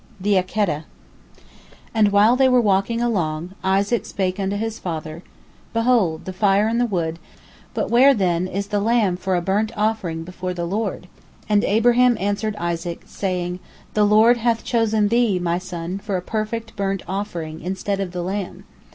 [0.19, 0.85] THE 'AKEDAH
[1.93, 5.21] And while they were walking along, Isaac spake unto his father,
[5.73, 7.19] "Behold, the fire and the wood,
[7.75, 11.07] but where then is the lamb for a burnt offering before the Lord?"
[11.47, 13.59] And Abraham answered Isaac, saying,
[13.93, 18.23] "The Lord hath chosen thee, my son, for a perfect burnt offering, instead of the
[18.23, 18.63] lamb."